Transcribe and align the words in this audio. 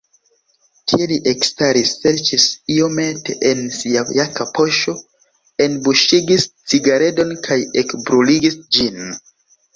Tie 0.91 1.07
li 1.09 1.17
ekstaris, 1.31 1.91
serĉis 2.05 2.47
iomete 2.75 3.35
en 3.51 3.61
sia 3.81 4.03
jaka 4.21 4.49
poŝo, 4.61 4.95
enbuŝigis 5.67 6.49
cigaredon 6.73 7.37
kaj 7.51 7.61
ekbruligis 7.85 8.61
ĝin. 8.81 9.01